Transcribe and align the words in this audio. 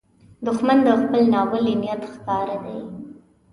دښمن 0.45 0.77
د 0.83 0.89
خپل 1.01 1.21
ناولي 1.33 1.73
نیت 1.81 2.01
ښکار 2.13 2.49
دی 2.63 2.79